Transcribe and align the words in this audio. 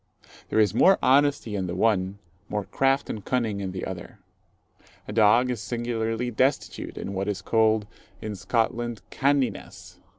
There 0.49 0.57
is 0.59 0.73
more 0.73 0.97
honesty 1.03 1.55
in 1.55 1.67
the 1.67 1.75
one, 1.75 2.17
more 2.49 2.63
craft 2.65 3.07
and 3.07 3.23
cunning 3.23 3.59
in 3.61 3.71
the 3.71 3.85
other. 3.85 4.17
A 5.07 5.13
dog 5.13 5.51
is 5.51 5.61
singularly 5.61 6.31
destitute 6.31 6.97
in 6.97 7.13
what 7.13 7.27
is 7.27 7.43
called 7.43 7.85
in 8.19 8.35
Scotland, 8.35 9.03
"canniness." 9.11 9.99